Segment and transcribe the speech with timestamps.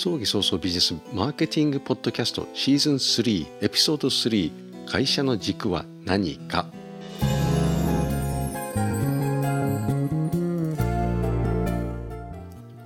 [0.00, 6.66] 葬儀早々ビジネスマーケティングポッドキャストシーズン3エピソード3会社の軸は何か？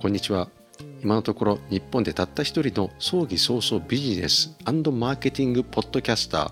[0.01, 0.49] こんにちは。
[1.03, 6.51] 今のところ日本でたった一人の葬儀早々ビジネスマーケティングポッドキャスター。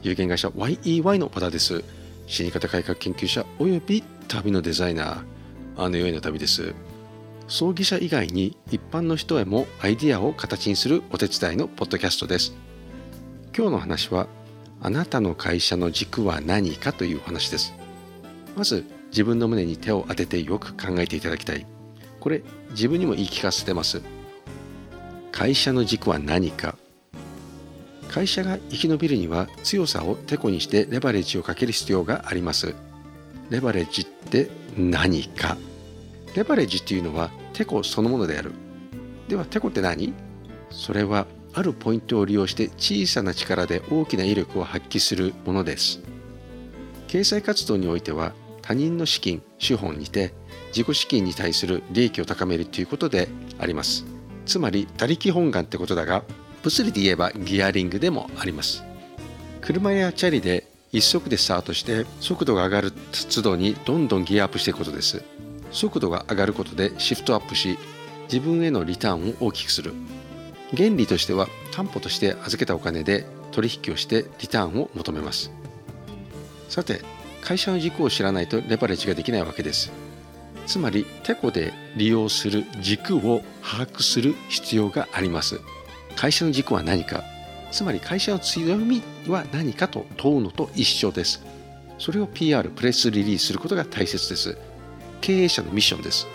[0.00, 1.84] 有限会社 YEY の和田です。
[2.26, 5.84] 死に方改革研究者および旅のデザイナー。
[5.84, 6.72] あの世への旅です。
[7.48, 12.54] 葬儀者以外に一般の人へもアイディアを形にするお手伝いのポッドキャストです。
[13.56, 14.26] 今日の話は
[14.82, 17.72] あなたの会社の軸は何かというお話です。
[18.54, 21.66] まず自分の胸に手を当ててよく考えていただきたい。
[22.20, 24.02] これ自分にも言い聞かせてます。
[25.32, 26.76] 会社の軸は何か。
[28.10, 32.74] 会社が生き延びるには強さをテコにしてレバレッジをかける必要があります。
[33.48, 35.56] レバレッジって何か。
[36.38, 38.52] レバレッジっていうのはテコそのものである。
[39.26, 40.14] ではテコって何？
[40.70, 46.00] それはあるポイントを利用して小さな力で大きな威力を発揮するものです。
[47.08, 50.32] 経済活動においては他人の資金資本にて
[50.68, 54.04] 自己資金に対する利益を高めるということであります。
[54.46, 56.22] つまり他力本願ってことだが
[56.62, 58.84] 物理で言えばギアリングでもあります。
[59.60, 62.92] 車やチャリで一足でスタートして速度が上がる
[63.28, 65.24] 都度にどんどんギアアップしていくことです。
[65.70, 67.78] 速度が上がることでシフトアップし
[68.24, 69.92] 自分へのリターンを大きくする。
[70.76, 75.50] 原理としては担保として預けたお金で取引をしてリターンを求めます。
[76.68, 77.00] さて
[77.40, 79.90] 会社の軸を知らないとレバレッジができないわけです。
[80.66, 85.60] つまりテコで利用する軸を把握する必要があります。
[86.14, 87.24] 会社の軸は何か。
[87.70, 91.42] つまり会社の強みは何かと問うのと一緒です。
[91.98, 94.58] それを PR プレスリリースすることが大切です。
[95.20, 96.26] 経営者のミッションです。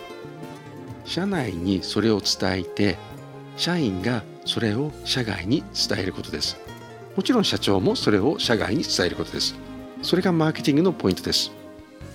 [1.04, 2.96] 社内にそれを伝えて
[3.56, 6.56] 社員がそれを社外に伝えることです。
[7.16, 9.54] もちろん社長もそれを社外に伝えることです。
[10.02, 11.52] それがマーケティングのポイントです。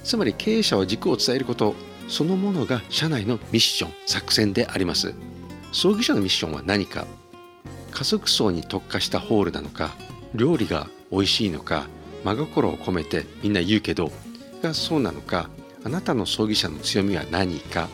[0.03, 1.75] つまり経営者は軸を伝えること
[2.07, 5.13] そのものが社内のミッション作戦であります。
[5.71, 7.05] 葬儀社のミッションは何か。
[7.91, 9.95] 家族層に特化したホールなのか。
[10.35, 11.87] 料理が美味しいのか。
[12.23, 14.11] 真心を込めてみんな言うけど
[14.61, 15.49] がそうなのか。
[15.83, 17.87] あなたの葬儀社の強みは何か？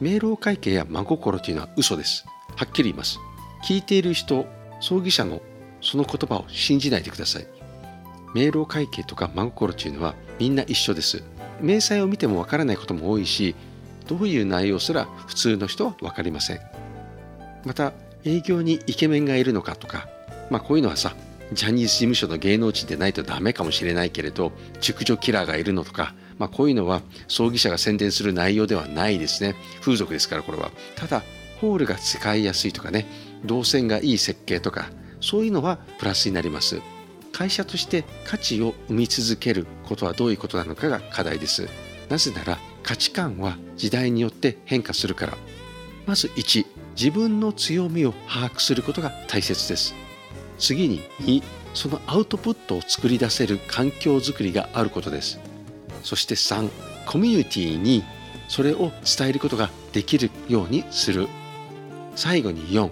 [0.00, 2.26] 明朗会計や真心というのは嘘です。
[2.56, 3.18] はっきり言います。
[3.64, 4.46] 聞いている人
[4.80, 5.40] 葬儀社の
[5.80, 7.46] その言葉を信じないでください。
[8.34, 11.22] 明朗会計とか真心というのはみんな一緒です。
[11.60, 13.54] 明細を見てもわからないことも多いし
[14.08, 16.60] どういう内容すら普通の人は分かりません。
[17.64, 17.92] また
[18.24, 20.08] 営業にイケメンがいるのかとか
[20.50, 21.14] まあこういうのはさ
[21.52, 29.54] ジャニーズ事務所の芸能人でないとダメかもしれないけれど熟女キラーがいるのとかまあ、こういうのは葬儀社が宣伝する内容ではないですね。
[29.80, 30.70] 風俗ですからこれは。
[30.94, 31.22] ただ
[31.60, 33.06] ホールが使いやすいとかね。
[33.44, 34.90] 動線がいい設計とか。
[35.20, 36.80] そういうのはプラスになります。
[37.32, 41.68] 会社として価値を生み続けることはどういうことなのかが課題です。
[42.08, 45.36] なぜなら価値観は時代によって変化するから。
[46.06, 49.94] まず1自分の強みを把握することが大切です。
[50.58, 51.42] 次に2
[51.74, 55.38] そのアウトプットを作り出せる環境づくりがあることです。
[56.06, 56.70] そして3
[57.04, 58.04] コミュニティに
[58.46, 61.26] それを伝えることができるようにする。
[62.14, 62.88] 最後に4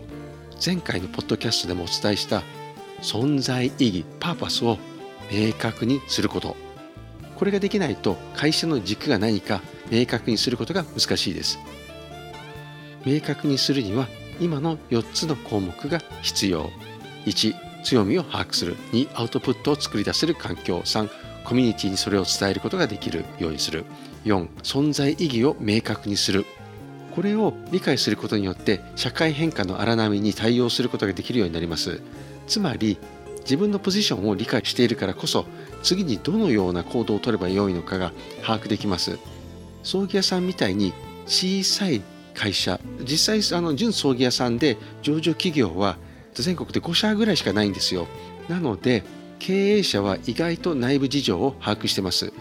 [0.65, 2.43] 前回のポッドキャストでもお伝えした
[3.03, 4.79] 存在意義パーパスを
[5.31, 6.57] 明確にすること。
[7.37, 9.61] これができないと会社の軸が何か
[9.91, 11.61] 明確にすることが難しいです。
[13.07, 14.09] 明確にするには
[14.41, 16.69] 今の4つの項目が必要。
[17.27, 17.55] 1
[17.85, 18.77] 強みを把握する。
[18.91, 20.81] 2アウトプットを作り出せる環境。
[20.81, 21.09] 3
[21.44, 23.84] コミュニティにそれを伝えることができるようにする。
[24.25, 26.47] 4存在意義を明確にする。
[27.15, 32.00] これを理解することによって社会変化の荒波に対応することができるようになります。
[32.47, 32.99] つまり
[33.43, 35.44] 自分のポジションを理解しているからこそ
[35.83, 38.12] 次にどのような行動をとればよいのかが
[38.43, 39.19] 把握できます。
[39.83, 40.93] 葬儀屋さんみたいに
[41.27, 42.03] 小さい
[42.34, 45.98] 会社実際あの純葬儀屋さんで上場企業は
[46.33, 48.09] 全国で5社ぐらいしかないんですよ。
[48.48, 49.04] なので
[49.47, 52.33] 経営者は意外と内部事情を把握してます。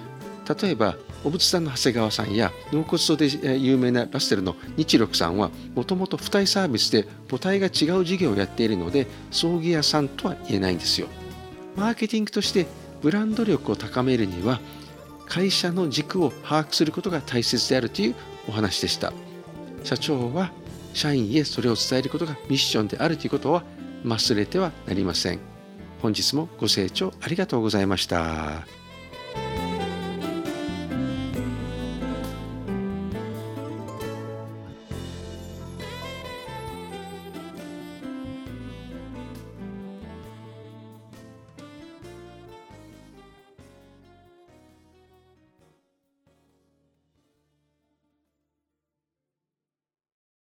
[0.62, 0.96] 例えば
[1.26, 11.08] お仏さんの長谷川さんや納骨堂で有名なラッセルの日六さんはもともと付帯サービスで母体が違う事業をやっているので葬儀屋さんとは言えないんですよ。
[11.76, 12.68] マーケティングとして
[13.02, 14.62] ブランド力を高めるには
[15.26, 18.16] 会社の軸を把握することが大切であるという
[18.48, 19.12] お話でした。
[19.84, 20.54] 社長は
[20.94, 23.64] 社員へそれを伝えることがミッションであるということは
[24.06, 25.53] 忘れてはなりません。
[26.04, 28.83] 本日もご清聴ありがとうございました。